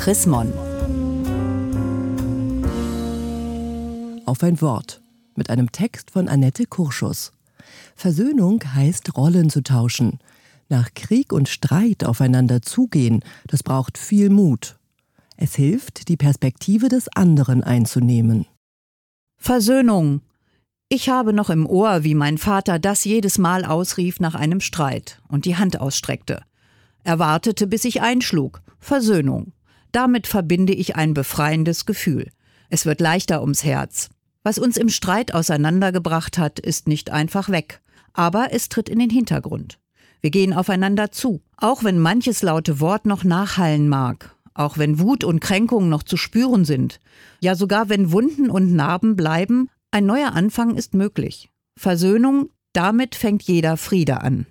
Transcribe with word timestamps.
Chrismon. 0.00 0.50
Auf 4.24 4.42
ein 4.42 4.58
Wort 4.62 5.02
mit 5.36 5.50
einem 5.50 5.72
Text 5.72 6.12
von 6.12 6.26
Annette 6.26 6.64
Kurschus. 6.64 7.32
Versöhnung 7.96 8.62
heißt 8.64 9.14
Rollen 9.14 9.50
zu 9.50 9.62
tauschen. 9.62 10.18
Nach 10.70 10.94
Krieg 10.94 11.34
und 11.34 11.50
Streit 11.50 12.04
aufeinander 12.04 12.62
zugehen, 12.62 13.22
das 13.46 13.62
braucht 13.62 13.98
viel 13.98 14.30
Mut. 14.30 14.78
Es 15.36 15.54
hilft, 15.54 16.08
die 16.08 16.16
Perspektive 16.16 16.88
des 16.88 17.14
anderen 17.14 17.62
einzunehmen. 17.62 18.46
Versöhnung. 19.36 20.22
Ich 20.88 21.10
habe 21.10 21.34
noch 21.34 21.50
im 21.50 21.66
Ohr, 21.66 22.04
wie 22.04 22.14
mein 22.14 22.38
Vater 22.38 22.78
das 22.78 23.04
jedes 23.04 23.36
Mal 23.36 23.66
ausrief 23.66 24.18
nach 24.18 24.34
einem 24.34 24.60
Streit 24.60 25.20
und 25.28 25.44
die 25.44 25.56
Hand 25.56 25.78
ausstreckte. 25.78 26.42
Er 27.04 27.18
wartete, 27.18 27.66
bis 27.66 27.84
ich 27.84 28.00
einschlug. 28.00 28.62
Versöhnung. 28.78 29.52
Damit 29.92 30.26
verbinde 30.26 30.72
ich 30.72 30.96
ein 30.96 31.14
befreiendes 31.14 31.86
Gefühl. 31.86 32.30
Es 32.68 32.86
wird 32.86 33.00
leichter 33.00 33.40
ums 33.40 33.64
Herz. 33.64 34.08
Was 34.42 34.58
uns 34.58 34.76
im 34.76 34.88
Streit 34.88 35.34
auseinandergebracht 35.34 36.38
hat, 36.38 36.58
ist 36.58 36.88
nicht 36.88 37.10
einfach 37.10 37.50
weg, 37.50 37.80
aber 38.12 38.48
es 38.52 38.68
tritt 38.68 38.88
in 38.88 38.98
den 38.98 39.10
Hintergrund. 39.10 39.78
Wir 40.20 40.30
gehen 40.30 40.52
aufeinander 40.52 41.12
zu, 41.12 41.42
auch 41.56 41.84
wenn 41.84 41.98
manches 41.98 42.42
laute 42.42 42.80
Wort 42.80 43.06
noch 43.06 43.24
nachhallen 43.24 43.88
mag, 43.88 44.34
auch 44.54 44.78
wenn 44.78 44.98
Wut 44.98 45.24
und 45.24 45.40
Kränkung 45.40 45.88
noch 45.88 46.02
zu 46.02 46.16
spüren 46.16 46.64
sind, 46.64 47.00
ja 47.40 47.54
sogar 47.54 47.88
wenn 47.88 48.12
Wunden 48.12 48.50
und 48.50 48.74
Narben 48.74 49.16
bleiben, 49.16 49.68
ein 49.90 50.06
neuer 50.06 50.32
Anfang 50.32 50.76
ist 50.76 50.94
möglich. 50.94 51.50
Versöhnung, 51.76 52.50
damit 52.72 53.14
fängt 53.14 53.42
jeder 53.42 53.76
Friede 53.76 54.20
an. 54.20 54.46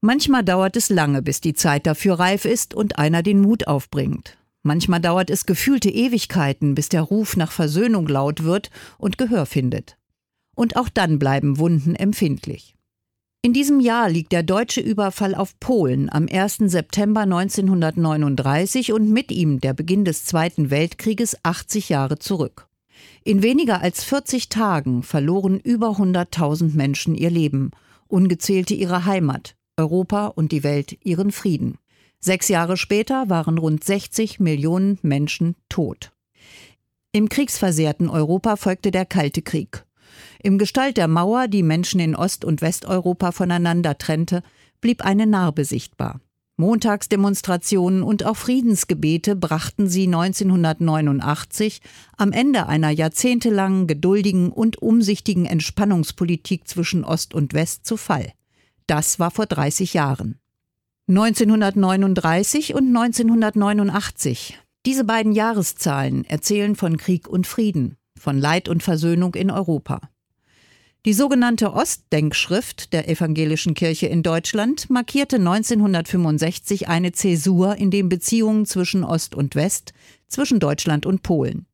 Manchmal 0.00 0.42
dauert 0.42 0.76
es 0.76 0.90
lange, 0.90 1.22
bis 1.22 1.40
die 1.40 1.54
Zeit 1.54 1.86
dafür 1.86 2.18
reif 2.18 2.44
ist 2.44 2.74
und 2.74 2.98
einer 2.98 3.22
den 3.22 3.40
Mut 3.40 3.68
aufbringt. 3.68 4.36
Manchmal 4.62 5.00
dauert 5.00 5.30
es 5.30 5.46
gefühlte 5.46 5.90
Ewigkeiten, 5.90 6.74
bis 6.74 6.88
der 6.88 7.02
Ruf 7.02 7.36
nach 7.36 7.50
Versöhnung 7.50 8.06
laut 8.06 8.44
wird 8.44 8.70
und 8.98 9.18
Gehör 9.18 9.46
findet. 9.46 9.96
Und 10.54 10.76
auch 10.76 10.88
dann 10.88 11.18
bleiben 11.18 11.58
Wunden 11.58 11.94
empfindlich. 11.94 12.76
In 13.44 13.52
diesem 13.52 13.80
Jahr 13.80 14.08
liegt 14.08 14.30
der 14.30 14.44
deutsche 14.44 14.80
Überfall 14.80 15.34
auf 15.34 15.58
Polen 15.58 16.08
am 16.08 16.28
1. 16.30 16.58
September 16.66 17.22
1939 17.22 18.92
und 18.92 19.10
mit 19.10 19.32
ihm 19.32 19.60
der 19.60 19.74
Beginn 19.74 20.04
des 20.04 20.24
Zweiten 20.24 20.70
Weltkrieges 20.70 21.36
80 21.42 21.88
Jahre 21.88 22.20
zurück. 22.20 22.68
In 23.24 23.42
weniger 23.42 23.80
als 23.80 24.04
40 24.04 24.48
Tagen 24.48 25.02
verloren 25.02 25.58
über 25.58 25.88
100.000 25.88 26.76
Menschen 26.76 27.16
ihr 27.16 27.30
Leben, 27.30 27.72
ungezählte 28.06 28.74
ihre 28.74 29.06
Heimat, 29.06 29.56
Europa 29.76 30.28
und 30.28 30.52
die 30.52 30.62
Welt 30.62 30.96
ihren 31.04 31.32
Frieden. 31.32 31.78
Sechs 32.24 32.46
Jahre 32.48 32.76
später 32.76 33.28
waren 33.28 33.58
rund 33.58 33.82
60 33.82 34.38
Millionen 34.38 34.96
Menschen 35.02 35.56
tot. 35.68 36.12
Im 37.10 37.28
kriegsversehrten 37.28 38.08
Europa 38.08 38.54
folgte 38.54 38.92
der 38.92 39.04
Kalte 39.04 39.42
Krieg. 39.42 39.84
Im 40.40 40.56
Gestalt 40.56 40.98
der 40.98 41.08
Mauer, 41.08 41.48
die 41.48 41.64
Menschen 41.64 41.98
in 41.98 42.14
Ost- 42.14 42.44
und 42.44 42.62
Westeuropa 42.62 43.32
voneinander 43.32 43.98
trennte, 43.98 44.44
blieb 44.80 45.04
eine 45.04 45.26
Narbe 45.26 45.64
sichtbar. 45.64 46.20
Montagsdemonstrationen 46.58 48.04
und 48.04 48.24
auch 48.24 48.36
Friedensgebete 48.36 49.34
brachten 49.34 49.88
sie 49.88 50.04
1989 50.04 51.80
am 52.16 52.30
Ende 52.30 52.68
einer 52.68 52.90
jahrzehntelangen 52.90 53.88
geduldigen 53.88 54.52
und 54.52 54.80
umsichtigen 54.80 55.46
Entspannungspolitik 55.46 56.68
zwischen 56.68 57.04
Ost 57.04 57.34
und 57.34 57.52
West 57.52 57.84
zu 57.84 57.96
Fall. 57.96 58.32
Das 58.86 59.18
war 59.18 59.32
vor 59.32 59.46
30 59.46 59.94
Jahren. 59.94 60.38
1939 61.08 62.74
und 62.74 62.96
1989. 62.96 64.58
Diese 64.86 65.02
beiden 65.02 65.32
Jahreszahlen 65.32 66.24
erzählen 66.24 66.76
von 66.76 66.96
Krieg 66.96 67.28
und 67.28 67.48
Frieden, 67.48 67.96
von 68.16 68.38
Leid 68.38 68.68
und 68.68 68.84
Versöhnung 68.84 69.34
in 69.34 69.50
Europa. 69.50 70.00
Die 71.04 71.12
sogenannte 71.12 71.72
Ostdenkschrift 71.72 72.92
der 72.92 73.08
evangelischen 73.08 73.74
Kirche 73.74 74.06
in 74.06 74.22
Deutschland 74.22 74.88
markierte 74.90 75.36
1965 75.36 76.88
eine 76.88 77.10
Zäsur 77.10 77.74
in 77.74 77.90
den 77.90 78.08
Beziehungen 78.08 78.64
zwischen 78.64 79.02
Ost 79.02 79.34
und 79.34 79.56
West, 79.56 79.94
zwischen 80.28 80.60
Deutschland 80.60 81.04
und 81.04 81.24
Polen. 81.24 81.66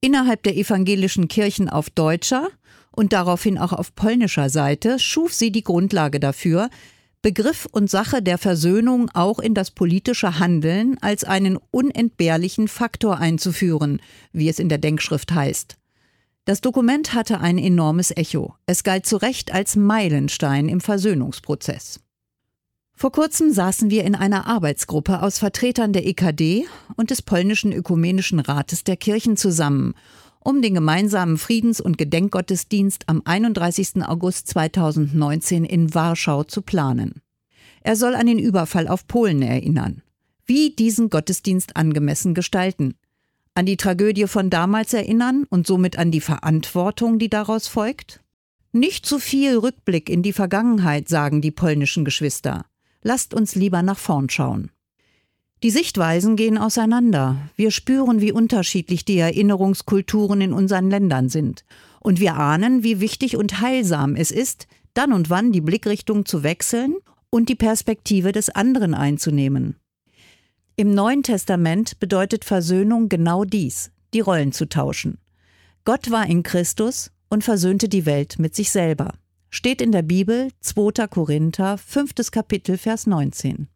Innerhalb 0.00 0.42
der 0.42 0.56
evangelischen 0.56 1.28
Kirchen 1.28 1.68
auf 1.68 1.90
deutscher 1.90 2.48
und 2.90 3.12
daraufhin 3.12 3.56
auch 3.56 3.72
auf 3.72 3.94
polnischer 3.94 4.50
Seite 4.50 4.98
schuf 4.98 5.32
sie 5.32 5.52
die 5.52 5.62
Grundlage 5.62 6.18
dafür, 6.18 6.70
Begriff 7.28 7.68
und 7.70 7.90
Sache 7.90 8.22
der 8.22 8.38
Versöhnung 8.38 9.10
auch 9.12 9.38
in 9.38 9.52
das 9.52 9.70
politische 9.70 10.38
Handeln 10.38 10.96
als 11.02 11.24
einen 11.24 11.58
unentbehrlichen 11.70 12.68
Faktor 12.68 13.18
einzuführen, 13.18 14.00
wie 14.32 14.48
es 14.48 14.58
in 14.58 14.70
der 14.70 14.78
Denkschrift 14.78 15.34
heißt. 15.34 15.76
Das 16.46 16.62
Dokument 16.62 17.12
hatte 17.12 17.40
ein 17.40 17.58
enormes 17.58 18.16
Echo. 18.16 18.54
Es 18.64 18.82
galt 18.82 19.04
zu 19.04 19.18
Recht 19.18 19.52
als 19.52 19.76
Meilenstein 19.76 20.70
im 20.70 20.80
Versöhnungsprozess. 20.80 22.00
Vor 22.94 23.12
kurzem 23.12 23.52
saßen 23.52 23.90
wir 23.90 24.04
in 24.04 24.14
einer 24.14 24.46
Arbeitsgruppe 24.46 25.20
aus 25.20 25.38
Vertretern 25.38 25.92
der 25.92 26.06
EKD 26.06 26.64
und 26.96 27.10
des 27.10 27.20
polnischen 27.20 27.74
Ökumenischen 27.74 28.40
Rates 28.40 28.84
der 28.84 28.96
Kirchen 28.96 29.36
zusammen 29.36 29.92
um 30.48 30.62
den 30.62 30.72
gemeinsamen 30.72 31.36
Friedens- 31.36 31.78
und 31.78 31.98
Gedenkgottesdienst 31.98 33.06
am 33.06 33.20
31. 33.22 34.02
August 34.02 34.48
2019 34.48 35.66
in 35.66 35.92
Warschau 35.92 36.42
zu 36.42 36.62
planen. 36.62 37.20
Er 37.82 37.96
soll 37.96 38.14
an 38.14 38.26
den 38.26 38.38
Überfall 38.38 38.88
auf 38.88 39.06
Polen 39.06 39.42
erinnern. 39.42 40.00
Wie 40.46 40.70
diesen 40.70 41.10
Gottesdienst 41.10 41.76
angemessen 41.76 42.32
gestalten. 42.32 42.94
An 43.52 43.66
die 43.66 43.76
Tragödie 43.76 44.26
von 44.26 44.48
damals 44.48 44.94
erinnern 44.94 45.44
und 45.50 45.66
somit 45.66 45.98
an 45.98 46.10
die 46.10 46.22
Verantwortung, 46.22 47.18
die 47.18 47.28
daraus 47.28 47.68
folgt? 47.68 48.22
Nicht 48.72 49.04
zu 49.04 49.18
viel 49.18 49.58
Rückblick 49.58 50.08
in 50.08 50.22
die 50.22 50.32
Vergangenheit, 50.32 51.10
sagen 51.10 51.42
die 51.42 51.50
polnischen 51.50 52.06
Geschwister. 52.06 52.64
Lasst 53.02 53.34
uns 53.34 53.54
lieber 53.54 53.82
nach 53.82 53.98
vorn 53.98 54.30
schauen. 54.30 54.70
Die 55.64 55.70
Sichtweisen 55.70 56.36
gehen 56.36 56.56
auseinander. 56.56 57.36
Wir 57.56 57.72
spüren, 57.72 58.20
wie 58.20 58.30
unterschiedlich 58.30 59.04
die 59.04 59.18
Erinnerungskulturen 59.18 60.40
in 60.40 60.52
unseren 60.52 60.88
Ländern 60.88 61.28
sind. 61.28 61.64
Und 61.98 62.20
wir 62.20 62.34
ahnen, 62.36 62.84
wie 62.84 63.00
wichtig 63.00 63.36
und 63.36 63.60
heilsam 63.60 64.14
es 64.14 64.30
ist, 64.30 64.68
dann 64.94 65.12
und 65.12 65.30
wann 65.30 65.50
die 65.50 65.60
Blickrichtung 65.60 66.26
zu 66.26 66.44
wechseln 66.44 66.96
und 67.30 67.48
die 67.48 67.56
Perspektive 67.56 68.30
des 68.30 68.50
anderen 68.50 68.94
einzunehmen. 68.94 69.74
Im 70.76 70.94
Neuen 70.94 71.24
Testament 71.24 71.98
bedeutet 71.98 72.44
Versöhnung 72.44 73.08
genau 73.08 73.44
dies, 73.44 73.90
die 74.14 74.20
Rollen 74.20 74.52
zu 74.52 74.68
tauschen. 74.68 75.18
Gott 75.84 76.12
war 76.12 76.26
in 76.26 76.44
Christus 76.44 77.10
und 77.30 77.42
versöhnte 77.42 77.88
die 77.88 78.06
Welt 78.06 78.38
mit 78.38 78.54
sich 78.54 78.70
selber. 78.70 79.14
Steht 79.50 79.80
in 79.80 79.90
der 79.90 80.02
Bibel 80.02 80.50
2. 80.60 81.08
Korinther 81.08 81.78
5. 81.78 82.30
Kapitel 82.30 82.78
Vers 82.78 83.08
19. 83.08 83.66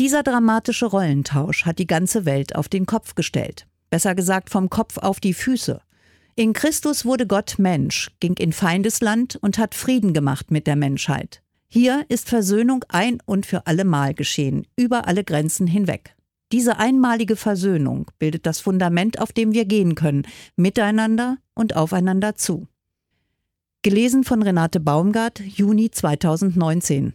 Dieser 0.00 0.24
dramatische 0.24 0.86
Rollentausch 0.86 1.66
hat 1.66 1.78
die 1.78 1.86
ganze 1.86 2.24
Welt 2.24 2.56
auf 2.56 2.68
den 2.68 2.84
Kopf 2.84 3.14
gestellt. 3.14 3.68
Besser 3.90 4.16
gesagt 4.16 4.50
vom 4.50 4.68
Kopf 4.68 4.98
auf 4.98 5.20
die 5.20 5.34
Füße. 5.34 5.80
In 6.34 6.52
Christus 6.52 7.04
wurde 7.04 7.28
Gott 7.28 7.56
Mensch, 7.58 8.10
ging 8.18 8.34
in 8.36 8.52
Feindesland 8.52 9.36
und 9.36 9.56
hat 9.56 9.76
Frieden 9.76 10.12
gemacht 10.12 10.50
mit 10.50 10.66
der 10.66 10.74
Menschheit. 10.74 11.42
Hier 11.68 12.04
ist 12.08 12.28
Versöhnung 12.28 12.84
ein 12.88 13.18
und 13.24 13.46
für 13.46 13.68
alle 13.68 13.84
Mal 13.84 14.14
geschehen, 14.14 14.66
über 14.74 15.06
alle 15.06 15.22
Grenzen 15.22 15.68
hinweg. 15.68 16.16
Diese 16.50 16.78
einmalige 16.78 17.36
Versöhnung 17.36 18.10
bildet 18.18 18.46
das 18.46 18.58
Fundament, 18.58 19.20
auf 19.20 19.32
dem 19.32 19.52
wir 19.52 19.64
gehen 19.64 19.94
können, 19.94 20.26
miteinander 20.56 21.36
und 21.54 21.76
aufeinander 21.76 22.34
zu. 22.34 22.66
Gelesen 23.82 24.24
von 24.24 24.42
Renate 24.42 24.80
Baumgart, 24.80 25.38
Juni 25.38 25.92
2019. 25.92 27.14